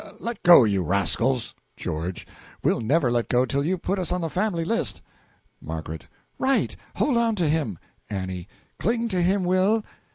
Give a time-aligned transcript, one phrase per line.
[0.17, 1.53] Let go, you rascals!
[1.77, 2.11] GEO.
[2.63, 5.03] We'll never let go till you put us on the family list.
[5.61, 5.79] M.
[6.39, 6.75] Right!
[6.95, 7.77] hold to him!
[8.11, 8.47] A.
[8.79, 9.83] Cling to him, Will!